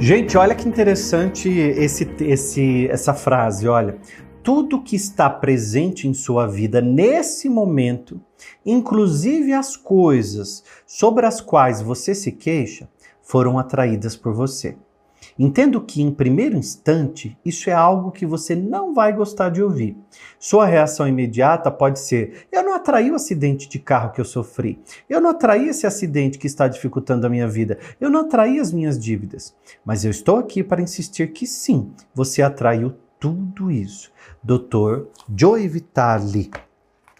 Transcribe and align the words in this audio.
Gente, 0.00 0.36
olha 0.36 0.54
que 0.54 0.68
interessante 0.68 1.48
esse, 1.48 2.06
esse, 2.20 2.88
essa 2.88 3.14
frase, 3.14 3.68
olha. 3.68 3.96
Tudo 4.42 4.82
que 4.82 4.96
está 4.96 5.30
presente 5.30 6.06
em 6.06 6.12
sua 6.12 6.46
vida 6.46 6.82
nesse 6.82 7.48
momento, 7.48 8.20
inclusive 8.66 9.54
as 9.54 9.74
coisas 9.74 10.62
sobre 10.86 11.24
as 11.24 11.40
quais 11.40 11.80
você 11.80 12.14
se 12.14 12.32
queixa, 12.32 12.86
foram 13.22 13.58
atraídas 13.58 14.14
por 14.16 14.34
você. 14.34 14.76
Entendo 15.38 15.80
que, 15.80 16.02
em 16.02 16.10
primeiro 16.10 16.56
instante, 16.56 17.36
isso 17.44 17.68
é 17.68 17.72
algo 17.72 18.10
que 18.10 18.26
você 18.26 18.54
não 18.54 18.94
vai 18.94 19.12
gostar 19.12 19.50
de 19.50 19.62
ouvir. 19.62 19.96
Sua 20.38 20.66
reação 20.66 21.06
imediata 21.06 21.70
pode 21.70 21.98
ser: 21.98 22.46
eu 22.52 22.62
não 22.62 22.74
atraí 22.74 23.10
o 23.10 23.14
acidente 23.14 23.68
de 23.68 23.78
carro 23.78 24.12
que 24.12 24.20
eu 24.20 24.24
sofri, 24.24 24.78
eu 25.08 25.20
não 25.20 25.30
atraí 25.30 25.68
esse 25.68 25.86
acidente 25.86 26.38
que 26.38 26.46
está 26.46 26.68
dificultando 26.68 27.26
a 27.26 27.30
minha 27.30 27.48
vida, 27.48 27.78
eu 28.00 28.10
não 28.10 28.20
atraí 28.20 28.58
as 28.58 28.72
minhas 28.72 28.98
dívidas. 28.98 29.54
Mas 29.84 30.04
eu 30.04 30.10
estou 30.10 30.38
aqui 30.38 30.62
para 30.62 30.82
insistir 30.82 31.32
que 31.32 31.46
sim, 31.46 31.90
você 32.14 32.42
atraiu 32.42 32.94
tudo 33.18 33.70
isso. 33.70 34.12
Dr. 34.42 35.06
Joey 35.34 35.66
Vitale. 35.68 36.50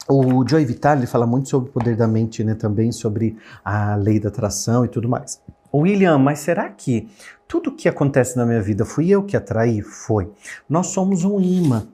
O 0.07 0.47
Joey 0.47 0.67
Vitale 0.67 1.07
fala 1.07 1.27
muito 1.27 1.49
sobre 1.49 1.71
o 1.71 1.73
poder 1.73 1.97
da 1.97 2.07
mente, 2.07 2.45
né? 2.45 2.55
Também 2.55 2.93
sobre 2.93 3.39
a 3.65 3.97
lei 3.97 4.21
da 4.21 4.29
atração 4.29 4.85
e 4.85 4.89
tudo 4.89 5.09
mais. 5.09 5.41
William, 5.75 6.19
mas 6.19 6.41
será 6.41 6.69
que 6.69 7.09
tudo 7.47 7.73
que 7.73 7.89
acontece 7.89 8.37
na 8.37 8.47
minha 8.47 8.63
vida 8.63 8.85
fui 8.85 9.11
eu 9.11 9.23
que 9.23 9.37
atraí? 9.37 9.83
Foi. 9.83 10.31
Nós 10.69 10.89
somos 10.89 11.25
um 11.25 11.41
imã 11.41 11.87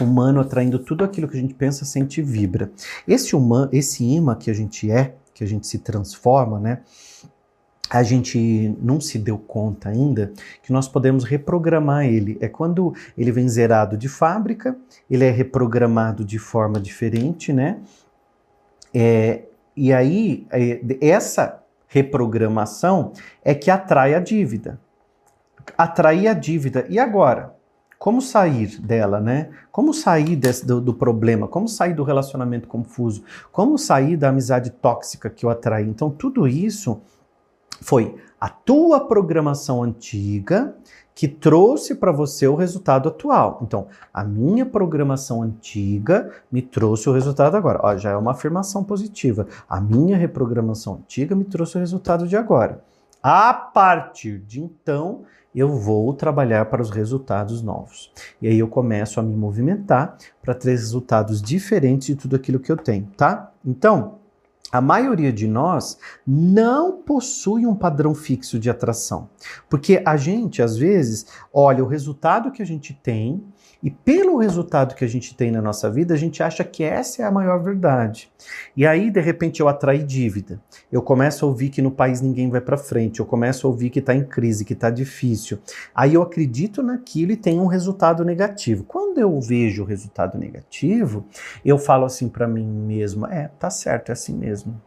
humano 0.00 0.40
atraindo 0.40 0.78
tudo 0.78 1.04
aquilo 1.04 1.28
que 1.28 1.36
a 1.36 1.40
gente 1.40 1.54
pensa, 1.54 1.84
sente 1.84 2.20
e 2.20 2.24
vibra. 2.24 2.70
Esse, 3.06 3.36
humano, 3.36 3.68
esse 3.72 4.04
imã 4.04 4.34
que 4.34 4.50
a 4.50 4.54
gente 4.54 4.90
é, 4.90 5.14
que 5.34 5.44
a 5.44 5.46
gente 5.46 5.66
se 5.66 5.78
transforma, 5.78 6.58
né? 6.58 6.80
a 7.90 8.04
gente 8.04 8.76
não 8.80 9.00
se 9.00 9.18
deu 9.18 9.36
conta 9.36 9.88
ainda 9.88 10.32
que 10.62 10.72
nós 10.72 10.86
podemos 10.86 11.24
reprogramar 11.24 12.06
ele. 12.06 12.38
É 12.40 12.48
quando 12.48 12.94
ele 13.18 13.32
vem 13.32 13.48
zerado 13.48 13.96
de 13.96 14.08
fábrica, 14.08 14.76
ele 15.10 15.24
é 15.24 15.30
reprogramado 15.30 16.24
de 16.24 16.38
forma 16.38 16.78
diferente, 16.78 17.52
né? 17.52 17.80
É, 18.94 19.42
e 19.76 19.92
aí, 19.92 20.46
é, 20.52 20.80
essa 21.00 21.60
reprogramação 21.90 23.12
é 23.44 23.52
que 23.52 23.70
atrai 23.70 24.14
a 24.14 24.20
dívida. 24.20 24.80
Atrair 25.76 26.28
a 26.28 26.32
dívida. 26.32 26.86
E 26.88 26.98
agora? 26.98 27.54
Como 27.98 28.22
sair 28.22 28.80
dela, 28.80 29.20
né? 29.20 29.50
Como 29.70 29.92
sair 29.92 30.36
desse, 30.36 30.64
do, 30.64 30.80
do, 30.80 30.94
problema? 30.94 31.46
Como 31.46 31.68
sair 31.68 31.92
do 31.92 32.02
relacionamento 32.02 32.66
confuso? 32.66 33.22
Como 33.52 33.76
sair 33.76 34.16
da 34.16 34.30
amizade 34.30 34.70
tóxica 34.70 35.28
que 35.28 35.44
eu 35.44 35.50
atraí? 35.50 35.86
Então, 35.86 36.10
tudo 36.10 36.48
isso 36.48 37.02
foi 37.80 38.16
a 38.40 38.48
tua 38.48 39.00
programação 39.00 39.82
antiga 39.82 40.74
que 41.14 41.28
trouxe 41.28 41.94
para 41.94 42.12
você 42.12 42.48
o 42.48 42.54
resultado 42.54 43.08
atual. 43.08 43.58
Então, 43.62 43.88
a 44.14 44.24
minha 44.24 44.64
programação 44.64 45.42
antiga 45.42 46.30
me 46.50 46.62
trouxe 46.62 47.10
o 47.10 47.12
resultado 47.12 47.56
agora. 47.56 47.80
Ó, 47.82 47.96
já 47.96 48.12
é 48.12 48.16
uma 48.16 48.30
afirmação 48.30 48.82
positiva. 48.82 49.46
A 49.68 49.80
minha 49.80 50.16
reprogramação 50.16 50.94
antiga 50.94 51.36
me 51.36 51.44
trouxe 51.44 51.76
o 51.76 51.80
resultado 51.80 52.26
de 52.26 52.36
agora. 52.36 52.82
A 53.22 53.52
partir 53.52 54.38
de 54.38 54.62
então, 54.62 55.24
eu 55.54 55.68
vou 55.68 56.14
trabalhar 56.14 56.66
para 56.66 56.80
os 56.80 56.90
resultados 56.90 57.60
novos. 57.60 58.10
E 58.40 58.48
aí 58.48 58.58
eu 58.58 58.68
começo 58.68 59.20
a 59.20 59.22
me 59.22 59.34
movimentar 59.34 60.16
para 60.40 60.54
ter 60.54 60.70
resultados 60.70 61.42
diferentes 61.42 62.06
de 62.06 62.14
tudo 62.14 62.36
aquilo 62.36 62.60
que 62.60 62.70
eu 62.70 62.76
tenho, 62.76 63.08
tá? 63.16 63.52
Então, 63.64 64.19
a 64.72 64.80
maioria 64.80 65.32
de 65.32 65.46
nós 65.46 65.98
não 66.26 67.02
possui 67.02 67.66
um 67.66 67.74
padrão 67.74 68.14
fixo 68.14 68.58
de 68.58 68.70
atração. 68.70 69.28
Porque 69.68 70.02
a 70.04 70.16
gente, 70.16 70.62
às 70.62 70.76
vezes, 70.76 71.26
olha 71.52 71.84
o 71.84 71.88
resultado 71.88 72.52
que 72.52 72.62
a 72.62 72.66
gente 72.66 72.94
tem 72.94 73.42
e 73.82 73.90
pelo 73.90 74.36
resultado 74.36 74.94
que 74.94 75.04
a 75.04 75.08
gente 75.08 75.34
tem 75.34 75.50
na 75.50 75.62
nossa 75.62 75.90
vida, 75.90 76.12
a 76.12 76.16
gente 76.16 76.42
acha 76.42 76.62
que 76.62 76.84
essa 76.84 77.22
é 77.22 77.24
a 77.24 77.30
maior 77.30 77.62
verdade. 77.62 78.30
E 78.76 78.86
aí, 78.86 79.10
de 79.10 79.20
repente, 79.20 79.60
eu 79.60 79.68
atraí 79.68 80.02
dívida. 80.02 80.60
Eu 80.92 81.00
começo 81.00 81.44
a 81.44 81.48
ouvir 81.48 81.70
que 81.70 81.80
no 81.80 81.90
país 81.90 82.20
ninguém 82.20 82.50
vai 82.50 82.60
para 82.60 82.76
frente. 82.76 83.20
Eu 83.20 83.26
começo 83.26 83.66
a 83.66 83.70
ouvir 83.70 83.88
que 83.88 84.00
está 84.00 84.14
em 84.14 84.24
crise, 84.24 84.66
que 84.66 84.74
está 84.74 84.90
difícil. 84.90 85.58
Aí 85.94 86.14
eu 86.14 86.22
acredito 86.22 86.82
naquilo 86.82 87.32
e 87.32 87.36
tenho 87.36 87.62
um 87.62 87.66
resultado 87.66 88.22
negativo. 88.24 88.84
Quando 88.84 89.18
eu 89.18 89.40
vejo 89.40 89.82
o 89.82 89.86
resultado 89.86 90.36
negativo, 90.36 91.24
eu 91.64 91.78
falo 91.78 92.04
assim 92.04 92.28
para 92.28 92.46
mim 92.46 92.66
mesmo: 92.66 93.26
é, 93.26 93.50
tá 93.58 93.70
certo, 93.70 94.10
é 94.10 94.12
assim 94.12 94.34
mesmo 94.34 94.80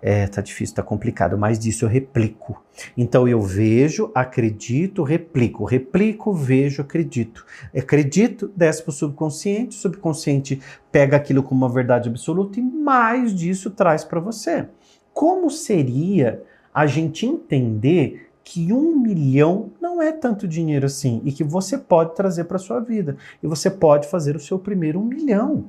é, 0.00 0.26
tá 0.26 0.40
difícil, 0.40 0.76
tá 0.76 0.82
complicado, 0.82 1.36
mas 1.36 1.58
disso 1.58 1.84
eu 1.84 1.88
replico. 1.88 2.62
Então 2.96 3.26
eu 3.26 3.40
vejo, 3.40 4.10
acredito, 4.14 5.02
replico, 5.02 5.64
replico, 5.64 6.32
vejo, 6.32 6.82
acredito. 6.82 7.44
Acredito, 7.76 8.50
desce 8.54 8.82
para 8.82 8.90
o 8.90 8.94
subconsciente, 8.94 9.76
o 9.76 9.80
subconsciente 9.80 10.60
pega 10.92 11.16
aquilo 11.16 11.42
como 11.42 11.64
uma 11.64 11.72
verdade 11.72 12.08
absoluta 12.08 12.60
e 12.60 12.62
mais 12.62 13.34
disso 13.34 13.70
traz 13.70 14.04
para 14.04 14.20
você. 14.20 14.66
Como 15.12 15.50
seria 15.50 16.42
a 16.72 16.86
gente 16.86 17.26
entender 17.26 18.28
que 18.44 18.72
um 18.72 18.98
milhão 18.98 19.70
não 19.78 20.00
é 20.00 20.10
tanto 20.10 20.48
dinheiro 20.48 20.86
assim 20.86 21.20
e 21.24 21.32
que 21.32 21.44
você 21.44 21.76
pode 21.76 22.14
trazer 22.14 22.44
para 22.44 22.56
sua 22.56 22.80
vida 22.80 23.16
e 23.42 23.46
você 23.46 23.70
pode 23.70 24.08
fazer 24.08 24.36
o 24.36 24.40
seu 24.40 24.58
primeiro 24.58 24.98
um 24.98 25.04
milhão. 25.04 25.66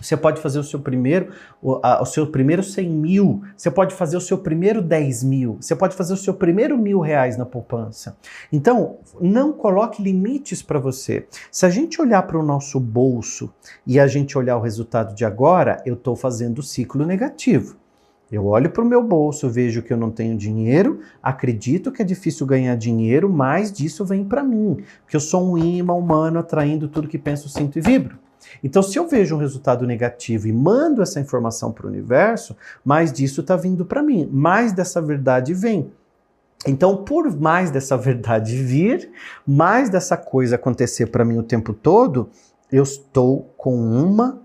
Você 0.00 0.16
pode 0.16 0.40
fazer 0.40 0.58
o 0.58 0.64
seu 0.64 0.78
primeiro, 0.78 1.32
o, 1.62 1.80
a, 1.82 2.02
o, 2.02 2.06
seu 2.06 2.26
primeiro 2.26 2.62
100 2.62 2.88
mil, 2.88 3.42
você 3.56 3.70
pode 3.70 3.94
fazer 3.94 4.16
o 4.16 4.20
seu 4.20 4.38
primeiro 4.38 4.80
10 4.80 5.24
mil, 5.24 5.56
você 5.60 5.74
pode 5.74 5.94
fazer 5.94 6.12
o 6.12 6.16
seu 6.16 6.34
primeiro 6.34 6.78
mil 6.78 7.00
reais 7.00 7.36
na 7.36 7.44
poupança. 7.44 8.16
Então, 8.52 8.98
não 9.20 9.52
coloque 9.52 10.02
limites 10.02 10.62
para 10.62 10.78
você. 10.78 11.26
Se 11.50 11.66
a 11.66 11.70
gente 11.70 12.00
olhar 12.00 12.22
para 12.22 12.38
o 12.38 12.42
nosso 12.42 12.78
bolso 12.78 13.52
e 13.86 13.98
a 13.98 14.06
gente 14.06 14.38
olhar 14.38 14.56
o 14.56 14.62
resultado 14.62 15.14
de 15.14 15.24
agora, 15.24 15.82
eu 15.84 15.94
estou 15.94 16.14
fazendo 16.14 16.58
o 16.58 16.62
ciclo 16.62 17.04
negativo. 17.04 17.76
Eu 18.30 18.46
olho 18.46 18.70
para 18.70 18.84
o 18.84 18.86
meu 18.86 19.02
bolso, 19.02 19.48
vejo 19.48 19.82
que 19.82 19.90
eu 19.90 19.96
não 19.96 20.10
tenho 20.10 20.36
dinheiro, 20.36 21.00
acredito 21.22 21.90
que 21.90 22.02
é 22.02 22.04
difícil 22.04 22.46
ganhar 22.46 22.76
dinheiro, 22.76 23.28
mas 23.28 23.72
disso 23.72 24.04
vem 24.04 24.22
para 24.22 24.42
mim, 24.42 24.84
porque 25.02 25.16
eu 25.16 25.20
sou 25.20 25.50
um 25.50 25.56
imã 25.56 25.94
humano 25.94 26.38
atraindo 26.38 26.88
tudo 26.88 27.08
que 27.08 27.16
penso, 27.16 27.48
sinto 27.48 27.78
e 27.78 27.80
vibro. 27.80 28.18
Então, 28.62 28.82
se 28.82 28.98
eu 28.98 29.06
vejo 29.06 29.36
um 29.36 29.38
resultado 29.38 29.86
negativo 29.86 30.48
e 30.48 30.52
mando 30.52 31.02
essa 31.02 31.20
informação 31.20 31.72
para 31.72 31.86
o 31.86 31.88
universo, 31.88 32.56
mais 32.84 33.12
disso 33.12 33.40
está 33.40 33.56
vindo 33.56 33.84
para 33.84 34.02
mim, 34.02 34.28
mais 34.32 34.72
dessa 34.72 35.00
verdade 35.00 35.54
vem. 35.54 35.92
Então, 36.66 37.04
por 37.04 37.30
mais 37.38 37.70
dessa 37.70 37.96
verdade 37.96 38.62
vir, 38.62 39.10
mais 39.46 39.88
dessa 39.88 40.16
coisa 40.16 40.56
acontecer 40.56 41.06
para 41.06 41.24
mim 41.24 41.38
o 41.38 41.42
tempo 41.42 41.72
todo, 41.72 42.28
eu 42.70 42.82
estou 42.82 43.54
com 43.56 43.74
uma 43.76 44.42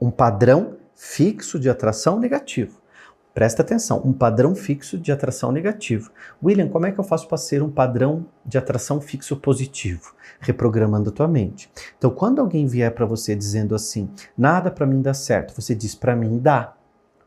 um 0.00 0.10
padrão 0.10 0.76
fixo 0.94 1.58
de 1.58 1.68
atração 1.70 2.18
negativo. 2.18 2.83
Presta 3.34 3.62
atenção, 3.62 4.00
um 4.04 4.12
padrão 4.12 4.54
fixo 4.54 4.96
de 4.96 5.10
atração 5.10 5.50
negativo. 5.50 6.12
William, 6.40 6.68
como 6.68 6.86
é 6.86 6.92
que 6.92 7.00
eu 7.00 7.04
faço 7.04 7.26
para 7.26 7.36
ser 7.36 7.64
um 7.64 7.70
padrão 7.70 8.26
de 8.46 8.56
atração 8.56 9.00
fixo 9.00 9.36
positivo? 9.36 10.14
Reprogramando 10.38 11.10
a 11.10 11.12
tua 11.12 11.26
mente. 11.26 11.68
Então, 11.98 12.12
quando 12.12 12.40
alguém 12.40 12.64
vier 12.64 12.94
para 12.94 13.04
você 13.04 13.34
dizendo 13.34 13.74
assim, 13.74 14.08
nada 14.38 14.70
para 14.70 14.86
mim 14.86 15.02
dá 15.02 15.12
certo, 15.12 15.60
você 15.60 15.74
diz 15.74 15.96
para 15.96 16.14
mim 16.14 16.38
dá. 16.38 16.74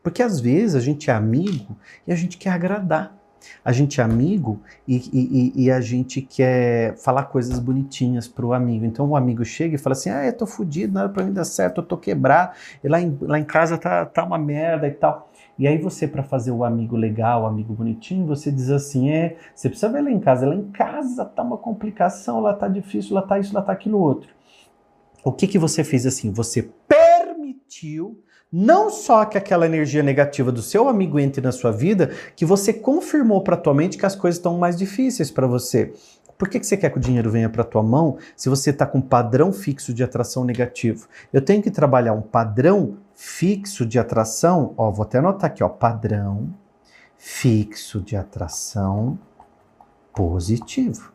Porque 0.02 0.22
às 0.22 0.40
vezes 0.40 0.74
a 0.76 0.80
gente 0.80 1.10
é 1.10 1.12
amigo 1.12 1.76
e 2.06 2.12
a 2.12 2.16
gente 2.16 2.38
quer 2.38 2.50
agradar. 2.50 3.14
A 3.62 3.70
gente 3.70 4.00
é 4.00 4.04
amigo 4.04 4.62
e, 4.86 4.96
e, 5.12 5.64
e 5.64 5.70
a 5.70 5.80
gente 5.80 6.22
quer 6.22 6.96
falar 6.96 7.24
coisas 7.24 7.58
bonitinhas 7.58 8.26
para 8.26 8.46
o 8.46 8.54
amigo. 8.54 8.84
Então 8.84 9.06
o 9.06 9.16
amigo 9.16 9.44
chega 9.44 9.74
e 9.74 9.78
fala 9.78 9.92
assim: 9.92 10.10
Ah, 10.10 10.24
eu 10.24 10.32
tô 10.32 10.46
fudido, 10.46 10.94
nada 10.94 11.08
para 11.08 11.22
mim 11.22 11.32
dar 11.32 11.44
certo, 11.44 11.80
eu 11.80 11.84
tô 11.84 11.96
quebrado, 11.96 12.52
e 12.82 12.88
lá 12.88 13.00
em, 13.00 13.16
lá 13.20 13.38
em 13.38 13.44
casa 13.44 13.78
tá, 13.78 14.04
tá 14.06 14.24
uma 14.24 14.38
merda 14.38 14.88
e 14.88 14.92
tal. 14.92 15.30
E 15.58 15.66
aí 15.66 15.76
você, 15.76 16.06
para 16.06 16.22
fazer 16.22 16.52
o 16.52 16.62
amigo 16.62 16.96
legal, 16.96 17.42
o 17.42 17.46
amigo 17.46 17.74
bonitinho, 17.74 18.26
você 18.26 18.52
diz 18.52 18.70
assim, 18.70 19.10
é, 19.10 19.36
você 19.54 19.68
precisa 19.68 19.90
ver 19.90 20.02
lá 20.02 20.10
em 20.10 20.20
casa. 20.20 20.46
Lá 20.46 20.54
em 20.54 20.70
casa 20.70 21.24
tá 21.24 21.42
uma 21.42 21.58
complicação, 21.58 22.40
lá 22.40 22.54
tá 22.54 22.68
difícil, 22.68 23.14
lá 23.14 23.22
tá 23.22 23.38
isso, 23.38 23.52
lá 23.52 23.60
tá 23.60 23.72
aquilo 23.72 23.98
outro. 23.98 24.28
O 25.24 25.32
que 25.32 25.48
que 25.48 25.58
você 25.58 25.82
fez 25.82 26.06
assim? 26.06 26.30
Você 26.32 26.70
permitiu 26.86 28.22
não 28.50 28.88
só 28.88 29.24
que 29.24 29.36
aquela 29.36 29.66
energia 29.66 30.02
negativa 30.02 30.50
do 30.50 30.62
seu 30.62 30.88
amigo 30.88 31.18
entre 31.18 31.42
na 31.42 31.52
sua 31.52 31.70
vida, 31.70 32.12
que 32.34 32.46
você 32.46 32.72
confirmou 32.72 33.42
para 33.42 33.56
tua 33.56 33.74
mente 33.74 33.98
que 33.98 34.06
as 34.06 34.16
coisas 34.16 34.38
estão 34.38 34.56
mais 34.56 34.76
difíceis 34.76 35.30
para 35.30 35.46
você. 35.46 35.92
Por 36.38 36.48
que, 36.48 36.60
que 36.60 36.66
você 36.66 36.76
quer 36.76 36.90
que 36.90 36.98
o 36.98 37.00
dinheiro 37.00 37.30
venha 37.32 37.50
para 37.50 37.64
tua 37.64 37.82
mão 37.82 38.16
se 38.36 38.48
você 38.48 38.70
está 38.70 38.86
com 38.86 38.98
um 38.98 39.02
padrão 39.02 39.52
fixo 39.52 39.92
de 39.92 40.04
atração 40.04 40.44
negativo? 40.44 41.08
Eu 41.32 41.42
tenho 41.42 41.60
que 41.60 41.70
trabalhar 41.70 42.12
um 42.12 42.22
padrão 42.22 42.98
fixo 43.12 43.84
de 43.84 43.98
atração, 43.98 44.72
ó, 44.76 44.88
vou 44.92 45.02
até 45.04 45.18
anotar 45.18 45.50
aqui, 45.50 45.64
ó, 45.64 45.68
padrão 45.68 46.54
fixo 47.16 48.00
de 48.00 48.16
atração 48.16 49.18
positivo. 50.14 51.12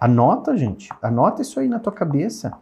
Anota, 0.00 0.56
gente, 0.56 0.88
anota 1.02 1.42
isso 1.42 1.58
aí 1.58 1.68
na 1.68 1.80
tua 1.80 1.92
cabeça. 1.92 2.52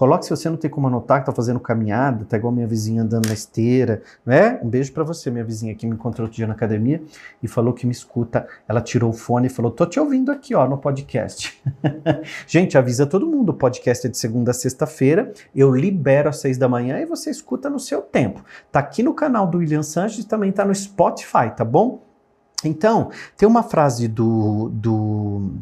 Coloque 0.00 0.24
se 0.24 0.30
você 0.30 0.48
não 0.48 0.56
tem 0.56 0.70
como 0.70 0.86
anotar, 0.86 1.18
que 1.18 1.24
está 1.24 1.32
fazendo 1.36 1.60
caminhada, 1.60 2.24
tá 2.24 2.34
igual 2.38 2.50
minha 2.50 2.66
vizinha 2.66 3.02
andando 3.02 3.26
na 3.26 3.34
esteira, 3.34 4.00
não 4.24 4.32
é? 4.32 4.58
Um 4.62 4.66
beijo 4.66 4.90
para 4.94 5.04
você, 5.04 5.30
minha 5.30 5.44
vizinha 5.44 5.74
que 5.74 5.86
me 5.86 5.92
encontrou 5.92 6.24
outro 6.24 6.36
dia 6.36 6.46
na 6.46 6.54
academia 6.54 7.02
e 7.42 7.46
falou 7.46 7.74
que 7.74 7.84
me 7.84 7.92
escuta. 7.92 8.48
Ela 8.66 8.80
tirou 8.80 9.10
o 9.10 9.12
fone 9.12 9.48
e 9.48 9.50
falou: 9.50 9.70
"Tô 9.70 9.84
te 9.84 10.00
ouvindo 10.00 10.32
aqui, 10.32 10.54
ó, 10.54 10.66
no 10.66 10.78
podcast". 10.78 11.62
Gente, 12.48 12.78
avisa 12.78 13.04
todo 13.04 13.26
mundo, 13.26 13.50
o 13.50 13.54
podcast 13.54 14.06
é 14.06 14.10
de 14.10 14.16
segunda 14.16 14.52
a 14.52 14.54
sexta-feira. 14.54 15.34
Eu 15.54 15.70
libero 15.70 16.30
às 16.30 16.38
seis 16.38 16.56
da 16.56 16.66
manhã 16.66 16.98
e 16.98 17.04
você 17.04 17.28
escuta 17.28 17.68
no 17.68 17.78
seu 17.78 18.00
tempo. 18.00 18.42
Tá 18.72 18.78
aqui 18.78 19.02
no 19.02 19.12
canal 19.12 19.46
do 19.46 19.58
William 19.58 19.82
Sanches 19.82 20.24
também 20.24 20.50
tá 20.50 20.64
no 20.64 20.74
Spotify, 20.74 21.54
tá 21.54 21.62
bom? 21.62 22.02
Então, 22.64 23.10
tem 23.36 23.46
uma 23.46 23.62
frase 23.62 24.08
do, 24.08 24.70
do 24.70 25.52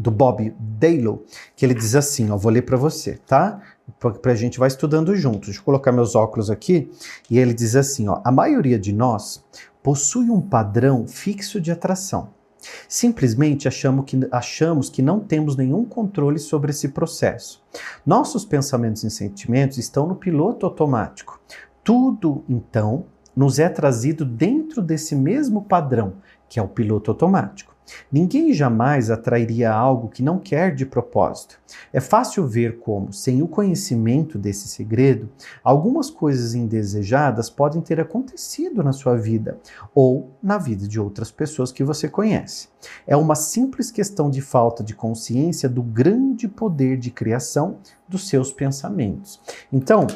do 0.00 0.10
Bob 0.10 0.54
Daylow, 0.58 1.24
que 1.54 1.64
ele 1.64 1.74
diz 1.74 1.94
assim, 1.94 2.30
ó, 2.30 2.36
vou 2.36 2.50
ler 2.50 2.62
para 2.62 2.76
você, 2.76 3.18
tá? 3.26 3.60
Para 3.98 4.32
a 4.32 4.34
gente 4.34 4.58
vai 4.58 4.68
estudando 4.68 5.14
juntos. 5.14 5.48
Deixa 5.48 5.60
eu 5.60 5.64
colocar 5.64 5.92
meus 5.92 6.14
óculos 6.14 6.50
aqui. 6.50 6.90
E 7.28 7.38
ele 7.38 7.52
diz 7.52 7.76
assim, 7.76 8.08
ó, 8.08 8.20
a 8.24 8.32
maioria 8.32 8.78
de 8.78 8.92
nós 8.92 9.44
possui 9.82 10.30
um 10.30 10.40
padrão 10.40 11.06
fixo 11.06 11.60
de 11.60 11.70
atração. 11.70 12.30
Simplesmente 12.88 13.68
achamos 13.68 14.04
que, 14.06 14.18
achamos 14.30 14.90
que 14.90 15.02
não 15.02 15.20
temos 15.20 15.56
nenhum 15.56 15.84
controle 15.84 16.38
sobre 16.38 16.70
esse 16.70 16.88
processo. 16.88 17.62
Nossos 18.04 18.44
pensamentos 18.44 19.04
e 19.04 19.10
sentimentos 19.10 19.78
estão 19.78 20.06
no 20.06 20.14
piloto 20.14 20.64
automático. 20.66 21.40
Tudo, 21.84 22.44
então, 22.48 23.06
nos 23.36 23.58
é 23.58 23.68
trazido 23.68 24.24
dentro 24.24 24.82
desse 24.82 25.14
mesmo 25.14 25.62
padrão, 25.62 26.14
que 26.48 26.58
é 26.58 26.62
o 26.62 26.68
piloto 26.68 27.10
automático. 27.10 27.74
Ninguém 28.10 28.52
jamais 28.52 29.10
atrairia 29.10 29.72
algo 29.72 30.08
que 30.08 30.22
não 30.22 30.38
quer 30.38 30.74
de 30.74 30.84
propósito. 30.84 31.58
É 31.92 32.00
fácil 32.00 32.46
ver 32.46 32.78
como, 32.78 33.12
sem 33.12 33.42
o 33.42 33.48
conhecimento 33.48 34.38
desse 34.38 34.68
segredo, 34.68 35.28
algumas 35.62 36.10
coisas 36.10 36.54
indesejadas 36.54 37.48
podem 37.48 37.80
ter 37.80 38.00
acontecido 38.00 38.82
na 38.82 38.92
sua 38.92 39.16
vida 39.16 39.58
ou 39.94 40.30
na 40.42 40.58
vida 40.58 40.86
de 40.86 41.00
outras 41.00 41.30
pessoas 41.30 41.72
que 41.72 41.84
você 41.84 42.08
conhece. 42.08 42.68
É 43.06 43.16
uma 43.16 43.34
simples 43.34 43.90
questão 43.90 44.30
de 44.30 44.40
falta 44.40 44.82
de 44.82 44.94
consciência 44.94 45.68
do 45.68 45.82
grande 45.82 46.48
poder 46.48 46.96
de 46.96 47.10
criação 47.10 47.78
dos 48.08 48.28
seus 48.28 48.52
pensamentos. 48.52 49.40
Então, 49.72 50.06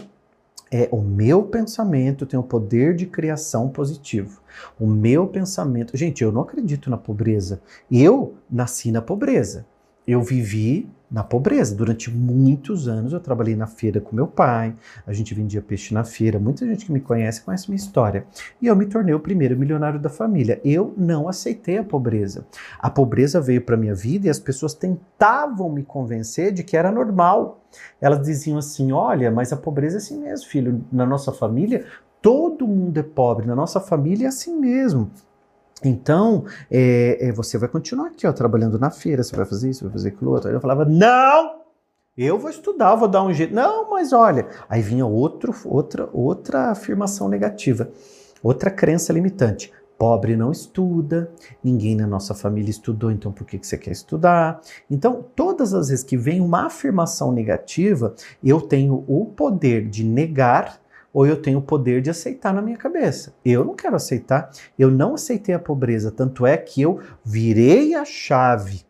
é 0.75 0.89
o 0.91 1.01
meu 1.01 1.45
pensamento 1.45 2.27
tem 2.27 2.37
o 2.37 2.43
poder 2.43 2.97
de 2.97 3.07
criação 3.07 3.69
positivo. 3.69 4.41
O 4.79 4.89
meu 4.89 5.25
pensamento. 5.25 5.97
Gente, 5.97 6.25
eu 6.25 6.33
não 6.33 6.43
acredito 6.43 6.91
na 6.91 6.97
pobreza. 6.97 7.63
Eu 7.89 8.35
nasci 8.51 8.91
na 8.91 9.01
pobreza. 9.01 9.67
Eu 10.07 10.23
vivi 10.23 10.89
na 11.15 11.23
pobreza. 11.23 11.77
Durante 11.77 12.11
muitos 12.11 12.89
anos 12.89 13.13
eu 13.13 13.21
trabalhei 13.21 13.55
na 13.55 13.69
feira 13.69 14.01
com 14.01 14.17
meu 14.17 14.27
pai, 14.27 14.75
a 15.07 15.13
gente 15.13 15.33
vendia 15.33 15.63
peixe 15.63 15.95
na 15.95 16.03
feira. 16.03 16.41
Muita 16.41 16.67
gente 16.67 16.87
que 16.87 16.93
me 16.93 17.01
conhece 17.01 17.41
conhece 17.43 17.71
minha 17.71 17.77
história. 17.77 18.27
E 18.61 18.67
eu 18.67 18.75
me 18.75 18.85
tornei 18.87 19.15
o 19.15 19.21
primeiro 19.21 19.57
milionário 19.57 20.01
da 20.01 20.09
família. 20.09 20.61
Eu 20.65 20.93
não 20.97 21.29
aceitei 21.29 21.79
a 21.79 21.85
pobreza. 21.85 22.45
A 22.81 22.91
pobreza 22.91 23.41
veio 23.41 23.63
para 23.63 23.77
minha 23.77 23.95
vida 23.95 24.27
e 24.27 24.31
as 24.31 24.41
pessoas 24.41 24.75
tentavam 24.75 25.71
me 25.71 25.85
convencer 25.85 26.53
de 26.53 26.65
que 26.65 26.77
era 26.77 26.91
normal. 26.91 27.61
Elas 28.01 28.21
diziam 28.21 28.59
assim: 28.59 28.91
olha, 28.91 29.31
mas 29.31 29.53
a 29.53 29.57
pobreza 29.57 29.97
é 29.97 29.99
assim 29.99 30.21
mesmo, 30.21 30.49
filho. 30.49 30.85
Na 30.91 31.07
nossa 31.07 31.31
família, 31.31 31.85
todo 32.21 32.67
mundo 32.67 32.99
é 32.99 33.05
pobre. 33.05 33.47
Na 33.47 33.55
nossa 33.55 33.81
família 33.81 34.25
é 34.25 34.29
assim 34.29 34.59
mesmo. 34.59 35.11
Então, 35.83 36.45
é, 36.71 37.29
é, 37.29 37.33
você 37.33 37.59
vai 37.59 37.69
continuar 37.69 38.09
aqui, 38.09 38.27
ó, 38.27 38.33
trabalhando 38.33 38.79
na 38.79 38.91
feira, 38.91 39.23
você 39.23 39.35
vai 39.35 39.45
fazer 39.45 39.71
isso, 39.71 39.85
vai 39.85 39.93
fazer 39.93 40.09
aquilo 40.11 40.31
outro. 40.31 40.49
Aí 40.49 40.55
eu 40.55 40.61
falava, 40.61 40.85
não! 40.85 41.65
Eu 42.17 42.39
vou 42.39 42.49
estudar, 42.49 42.95
vou 42.95 43.09
dar 43.09 43.25
um 43.25 43.33
jeito. 43.33 43.53
Não, 43.53 43.91
mas 43.91 44.13
olha. 44.13 44.47
Aí 44.69 44.81
vinha 44.81 45.05
outro, 45.05 45.53
outra, 45.65 46.09
outra 46.13 46.71
afirmação 46.71 47.29
negativa, 47.29 47.91
outra 48.41 48.71
crença 48.71 49.13
limitante. 49.13 49.73
Pobre 49.99 50.37
não 50.37 50.53
estuda, 50.53 51.31
ninguém 51.63 51.97
na 51.97 52.07
nossa 52.07 52.35
família 52.35 52.71
estudou, 52.71 53.11
então 53.11 53.33
por 53.33 53.47
que, 53.47 53.59
que 53.59 53.67
você 53.67 53.79
quer 53.79 53.93
estudar? 53.93 54.61
Então, 54.91 55.25
todas 55.35 55.73
as 55.73 55.89
vezes 55.89 56.05
que 56.05 56.17
vem 56.17 56.41
uma 56.41 56.67
afirmação 56.67 57.33
negativa, 57.33 58.15
eu 58.43 58.61
tenho 58.61 59.05
o 59.07 59.27
poder 59.27 59.89
de 59.89 60.05
negar 60.05 60.81
ou 61.15 61.25
eu 61.25 61.41
tenho 61.41 61.61
o 61.61 61.63
poder 61.63 62.03
de 62.03 62.11
aceitar 62.11 62.53
na 62.53 62.61
minha 62.61 62.77
cabeça. 62.77 63.33
Eu 63.45 63.65
não 63.65 63.75
quero 63.75 63.95
aceitar, 63.95 64.51
eu 64.77 64.91
não 64.91 65.15
aceitei 65.15 65.55
a 65.55 65.59
pobreza, 65.61 66.11
tanto 66.11 66.45
é 66.45 66.57
que 66.57 66.83
eu 66.83 67.01
virei 67.25 67.95
a 67.95 68.05
chave 68.05 68.85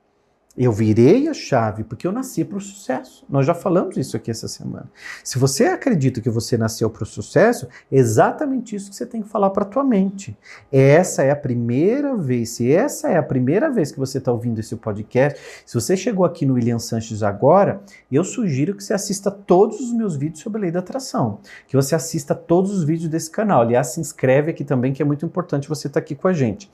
eu 0.56 0.70
virei 0.70 1.28
a 1.28 1.34
chave 1.34 1.82
porque 1.82 2.06
eu 2.06 2.12
nasci 2.12 2.44
para 2.44 2.58
o 2.58 2.60
sucesso. 2.60 3.24
Nós 3.28 3.44
já 3.44 3.54
falamos 3.54 3.96
isso 3.96 4.16
aqui 4.16 4.30
essa 4.30 4.46
semana. 4.46 4.88
Se 5.22 5.38
você 5.38 5.64
acredita 5.64 6.20
que 6.20 6.30
você 6.30 6.56
nasceu 6.56 6.88
para 6.88 7.02
o 7.02 7.06
sucesso, 7.06 7.66
é 7.90 7.96
exatamente 7.96 8.76
isso 8.76 8.88
que 8.90 8.96
você 8.96 9.04
tem 9.04 9.22
que 9.22 9.28
falar 9.28 9.50
para 9.50 9.64
a 9.64 9.66
tua 9.66 9.82
mente. 9.82 10.36
Essa 10.70 11.24
é 11.24 11.30
a 11.30 11.36
primeira 11.36 12.16
vez, 12.16 12.50
se 12.50 12.72
essa 12.72 13.08
é 13.08 13.16
a 13.16 13.22
primeira 13.22 13.70
vez 13.70 13.90
que 13.90 13.98
você 13.98 14.18
está 14.18 14.30
ouvindo 14.30 14.60
esse 14.60 14.76
podcast, 14.76 15.40
se 15.66 15.74
você 15.74 15.96
chegou 15.96 16.24
aqui 16.24 16.46
no 16.46 16.54
William 16.54 16.78
Sanches 16.78 17.22
agora, 17.22 17.82
eu 18.10 18.22
sugiro 18.22 18.74
que 18.74 18.84
você 18.84 18.94
assista 18.94 19.30
todos 19.30 19.80
os 19.80 19.92
meus 19.92 20.16
vídeos 20.16 20.40
sobre 20.40 20.58
a 20.58 20.62
lei 20.62 20.70
da 20.70 20.78
atração, 20.78 21.40
que 21.66 21.76
você 21.76 21.94
assista 21.94 22.34
todos 22.34 22.70
os 22.70 22.84
vídeos 22.84 23.08
desse 23.08 23.30
canal. 23.30 23.62
Aliás, 23.62 23.88
se 23.88 24.00
inscreve 24.00 24.52
aqui 24.52 24.62
também, 24.62 24.92
que 24.92 25.02
é 25.02 25.04
muito 25.04 25.26
importante 25.26 25.68
você 25.68 25.88
estar 25.88 26.00
tá 26.00 26.04
aqui 26.04 26.14
com 26.14 26.28
a 26.28 26.32
gente. 26.32 26.70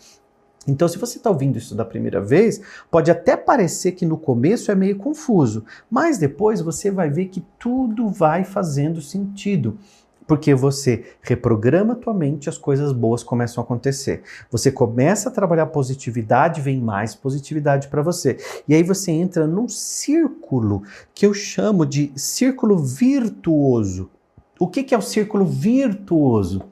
Então, 0.68 0.86
se 0.86 0.98
você 0.98 1.16
está 1.16 1.30
ouvindo 1.30 1.56
isso 1.56 1.74
da 1.74 1.84
primeira 1.84 2.20
vez, 2.20 2.60
pode 2.90 3.10
até 3.10 3.36
parecer 3.36 3.92
que 3.92 4.04
no 4.04 4.18
começo 4.18 4.70
é 4.70 4.74
meio 4.74 4.96
confuso, 4.96 5.64
mas 5.90 6.18
depois 6.18 6.60
você 6.60 6.90
vai 6.90 7.08
ver 7.08 7.26
que 7.26 7.42
tudo 7.58 8.08
vai 8.08 8.44
fazendo 8.44 9.00
sentido. 9.00 9.78
Porque 10.26 10.54
você 10.54 11.16
reprograma 11.22 11.94
a 11.94 11.96
tua 11.96 12.14
mente, 12.14 12.48
as 12.48 12.56
coisas 12.56 12.92
boas 12.92 13.22
começam 13.22 13.60
a 13.60 13.64
acontecer. 13.64 14.22
Você 14.48 14.70
começa 14.70 15.28
a 15.28 15.32
trabalhar 15.32 15.66
positividade, 15.66 16.60
vem 16.60 16.78
mais 16.78 17.16
positividade 17.16 17.88
para 17.88 18.00
você. 18.00 18.36
E 18.68 18.74
aí 18.74 18.82
você 18.84 19.10
entra 19.10 19.44
num 19.44 19.68
círculo 19.68 20.84
que 21.12 21.26
eu 21.26 21.34
chamo 21.34 21.84
de 21.84 22.12
círculo 22.14 22.78
virtuoso. 22.78 24.08
O 24.56 24.68
que, 24.68 24.84
que 24.84 24.94
é 24.94 24.98
o 24.98 25.02
círculo 25.02 25.44
virtuoso? 25.44 26.62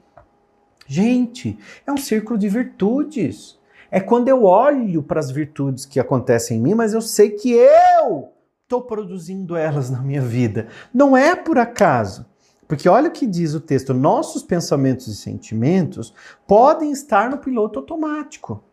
Gente, 0.87 1.59
é 1.85 1.91
um 1.91 1.97
círculo 1.97 2.39
de 2.39 2.47
virtudes 2.47 3.58
é 3.91 3.99
quando 3.99 4.27
eu 4.27 4.43
olho 4.43 5.01
para 5.01 5.19
as 5.19 5.31
virtudes 5.31 5.85
que 5.85 5.99
acontecem 5.99 6.57
em 6.57 6.61
mim, 6.61 6.73
mas 6.73 6.93
eu 6.93 7.01
sei 7.01 7.31
que 7.31 7.51
eu 7.51 8.29
estou 8.63 8.81
produzindo 8.81 9.55
elas 9.55 9.89
na 9.89 9.99
minha 10.01 10.21
vida. 10.21 10.67
Não 10.93 11.17
é 11.17 11.35
por 11.35 11.57
acaso. 11.57 12.25
Porque 12.67 12.87
olha 12.87 13.09
o 13.09 13.11
que 13.11 13.25
diz 13.25 13.55
o 13.55 13.59
texto: 13.59 13.95
nossos 13.95 14.43
pensamentos 14.43 15.07
e 15.07 15.15
sentimentos 15.15 16.13
podem 16.45 16.91
estar 16.91 17.29
no 17.29 17.39
piloto 17.39 17.79
automático. 17.79 18.63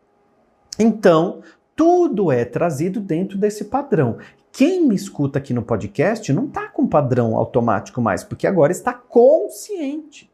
Então, 0.77 1.41
tudo 1.75 2.31
é 2.31 2.45
trazido 2.45 2.99
dentro 2.99 3.37
desse 3.39 3.65
padrão. 3.65 4.17
Quem 4.51 4.87
me 4.87 4.95
escuta 4.95 5.39
aqui 5.39 5.53
no 5.53 5.63
podcast 5.63 6.31
não 6.31 6.45
está 6.45 6.67
com 6.67 6.87
padrão 6.87 7.35
automático 7.35 8.01
mais, 8.01 8.23
porque 8.23 8.45
agora 8.45 8.71
está 8.71 8.93
consciente. 8.93 10.31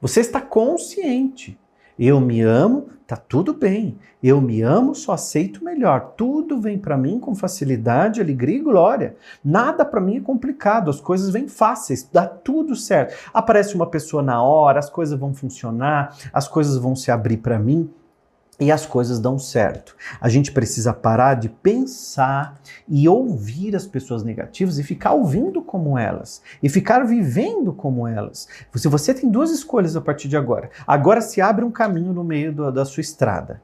Você 0.00 0.20
está 0.20 0.40
consciente. 0.40 1.58
Eu 1.98 2.20
me 2.20 2.40
amo, 2.40 2.88
tá 3.06 3.16
tudo 3.16 3.52
bem. 3.52 3.98
Eu 4.22 4.40
me 4.40 4.62
amo, 4.62 4.94
só 4.94 5.12
aceito 5.12 5.64
melhor. 5.64 6.12
Tudo 6.16 6.60
vem 6.60 6.78
para 6.78 6.96
mim 6.96 7.18
com 7.18 7.34
facilidade, 7.34 8.20
alegria 8.20 8.56
e 8.56 8.62
glória. 8.62 9.16
Nada 9.44 9.84
para 9.84 10.00
mim 10.00 10.16
é 10.16 10.20
complicado, 10.20 10.90
as 10.90 11.00
coisas 11.00 11.30
vêm 11.30 11.48
fáceis, 11.48 12.08
dá 12.12 12.26
tudo 12.26 12.76
certo. 12.76 13.14
Aparece 13.32 13.74
uma 13.74 13.86
pessoa 13.86 14.22
na 14.22 14.42
hora, 14.42 14.78
as 14.78 14.90
coisas 14.90 15.18
vão 15.18 15.32
funcionar, 15.32 16.16
as 16.32 16.46
coisas 16.46 16.76
vão 16.76 16.94
se 16.94 17.10
abrir 17.10 17.38
para 17.38 17.58
mim 17.58 17.90
e 18.60 18.72
as 18.72 18.84
coisas 18.84 19.20
dão 19.20 19.38
certo. 19.38 19.94
A 20.20 20.28
gente 20.28 20.52
precisa 20.52 20.92
parar 20.92 21.34
de 21.34 21.48
pensar 21.48 22.60
e 22.88 23.08
ouvir 23.08 23.76
as 23.76 23.86
pessoas 23.86 24.22
negativas 24.22 24.78
e 24.78 24.82
ficar 24.82 25.12
ouvindo 25.12 25.62
como 25.62 25.96
elas 25.96 26.42
e 26.62 26.68
ficar 26.68 27.04
vivendo 27.04 27.72
como 27.72 28.06
elas. 28.06 28.48
Se 28.74 28.88
você 28.88 29.14
tem 29.14 29.30
duas 29.30 29.50
escolhas 29.50 29.96
a 29.96 30.00
partir 30.00 30.28
de 30.28 30.36
agora, 30.36 30.70
agora 30.86 31.20
se 31.20 31.40
abre 31.40 31.64
um 31.64 31.70
caminho 31.70 32.12
no 32.12 32.24
meio 32.24 32.52
do, 32.52 32.72
da 32.72 32.84
sua 32.84 33.00
estrada. 33.00 33.62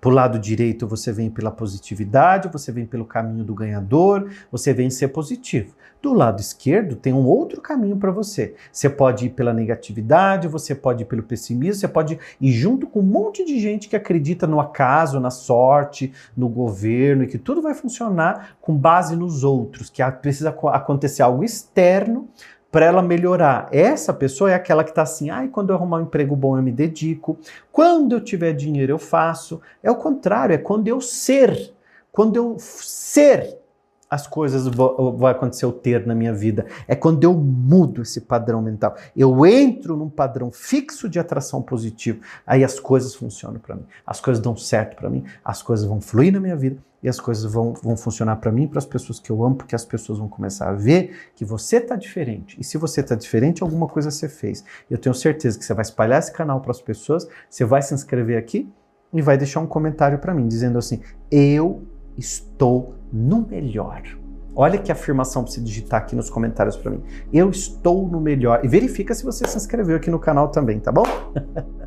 Para 0.00 0.10
o 0.10 0.14
lado 0.14 0.38
direito, 0.38 0.86
você 0.86 1.12
vem 1.12 1.28
pela 1.28 1.50
positividade, 1.50 2.48
você 2.50 2.72
vem 2.72 2.86
pelo 2.86 3.04
caminho 3.04 3.44
do 3.44 3.54
ganhador, 3.54 4.30
você 4.50 4.72
vem 4.72 4.88
ser 4.88 5.08
positivo. 5.08 5.74
Do 6.00 6.14
lado 6.14 6.40
esquerdo, 6.40 6.96
tem 6.96 7.12
um 7.12 7.26
outro 7.26 7.60
caminho 7.60 7.98
para 7.98 8.10
você. 8.10 8.54
Você 8.72 8.88
pode 8.88 9.26
ir 9.26 9.30
pela 9.30 9.52
negatividade, 9.52 10.48
você 10.48 10.74
pode 10.74 11.02
ir 11.02 11.06
pelo 11.06 11.22
pessimismo, 11.22 11.80
você 11.80 11.88
pode 11.88 12.18
ir 12.40 12.52
junto 12.52 12.86
com 12.86 13.00
um 13.00 13.02
monte 13.02 13.44
de 13.44 13.60
gente 13.60 13.86
que 13.86 13.94
acredita 13.94 14.46
no 14.46 14.58
acaso, 14.58 15.20
na 15.20 15.30
sorte, 15.30 16.14
no 16.34 16.48
governo 16.48 17.24
e 17.24 17.26
que 17.26 17.36
tudo 17.36 17.60
vai 17.60 17.74
funcionar 17.74 18.56
com 18.62 18.74
base 18.74 19.14
nos 19.14 19.44
outros, 19.44 19.90
que 19.90 20.02
precisa 20.22 20.48
acontecer 20.48 21.20
algo 21.20 21.44
externo 21.44 22.26
para 22.70 22.86
ela 22.86 23.02
melhorar. 23.02 23.68
Essa 23.72 24.12
pessoa 24.12 24.50
é 24.50 24.54
aquela 24.54 24.84
que 24.84 24.90
está 24.90 25.02
assim, 25.02 25.30
ai, 25.30 25.48
quando 25.48 25.70
eu 25.70 25.76
arrumar 25.76 25.98
um 25.98 26.02
emprego 26.02 26.36
bom 26.36 26.56
eu 26.56 26.62
me 26.62 26.72
dedico, 26.72 27.38
quando 27.72 28.12
eu 28.12 28.20
tiver 28.20 28.52
dinheiro 28.52 28.92
eu 28.92 28.98
faço. 28.98 29.60
É 29.82 29.90
o 29.90 29.96
contrário, 29.96 30.54
é 30.54 30.58
quando 30.58 30.88
eu 30.88 31.00
ser, 31.00 31.72
quando 32.12 32.36
eu 32.36 32.56
ser 32.58 33.59
as 34.10 34.26
coisas 34.26 34.66
vão, 34.66 35.24
acontecer 35.26 35.64
o 35.64 35.72
ter 35.72 36.04
na 36.04 36.14
minha 36.16 36.34
vida. 36.34 36.66
É 36.88 36.96
quando 36.96 37.22
eu 37.22 37.32
mudo 37.32 38.02
esse 38.02 38.20
padrão 38.20 38.60
mental. 38.60 38.96
Eu 39.16 39.46
entro 39.46 39.96
num 39.96 40.10
padrão 40.10 40.50
fixo 40.50 41.08
de 41.08 41.20
atração 41.20 41.62
positivo. 41.62 42.20
Aí 42.44 42.64
as 42.64 42.80
coisas 42.80 43.14
funcionam 43.14 43.60
para 43.60 43.76
mim. 43.76 43.86
As 44.04 44.20
coisas 44.20 44.42
dão 44.42 44.56
certo 44.56 44.96
para 44.96 45.08
mim. 45.08 45.24
As 45.44 45.62
coisas 45.62 45.86
vão 45.86 46.00
fluir 46.00 46.32
na 46.32 46.40
minha 46.40 46.56
vida. 46.56 46.78
E 47.02 47.08
as 47.08 47.18
coisas 47.18 47.50
vão, 47.50 47.72
vão 47.72 47.96
funcionar 47.96 48.36
para 48.36 48.52
mim, 48.52 48.66
para 48.66 48.78
as 48.78 48.84
pessoas 48.84 49.18
que 49.18 49.30
eu 49.30 49.42
amo, 49.42 49.54
porque 49.54 49.74
as 49.74 49.86
pessoas 49.86 50.18
vão 50.18 50.28
começar 50.28 50.68
a 50.68 50.72
ver 50.72 51.30
que 51.34 51.46
você 51.46 51.76
está 51.76 51.96
diferente. 51.96 52.60
E 52.60 52.64
se 52.64 52.76
você 52.76 53.00
está 53.00 53.14
diferente, 53.14 53.62
alguma 53.62 53.86
coisa 53.86 54.10
você 54.10 54.28
fez. 54.28 54.62
Eu 54.90 54.98
tenho 54.98 55.14
certeza 55.14 55.58
que 55.58 55.64
você 55.64 55.72
vai 55.72 55.82
espalhar 55.82 56.18
esse 56.18 56.32
canal 56.32 56.60
para 56.60 56.72
as 56.72 56.80
pessoas, 56.80 57.26
você 57.48 57.64
vai 57.64 57.80
se 57.80 57.94
inscrever 57.94 58.36
aqui 58.36 58.70
e 59.14 59.22
vai 59.22 59.38
deixar 59.38 59.60
um 59.60 59.66
comentário 59.66 60.18
para 60.18 60.34
mim 60.34 60.46
dizendo 60.46 60.78
assim: 60.78 61.00
Eu 61.30 61.82
estou 62.16 62.94
no 63.12 63.46
melhor. 63.48 64.02
Olha 64.54 64.78
que 64.78 64.90
afirmação 64.90 65.44
para 65.44 65.52
você 65.52 65.60
digitar 65.60 66.00
aqui 66.00 66.16
nos 66.16 66.28
comentários 66.28 66.76
para 66.76 66.90
mim. 66.90 67.02
Eu 67.32 67.50
estou 67.50 68.06
no 68.06 68.20
melhor. 68.20 68.64
E 68.64 68.68
verifica 68.68 69.14
se 69.14 69.24
você 69.24 69.46
se 69.46 69.56
inscreveu 69.56 69.96
aqui 69.96 70.10
no 70.10 70.18
canal 70.18 70.48
também, 70.48 70.80
tá 70.80 70.90
bom? 70.90 71.04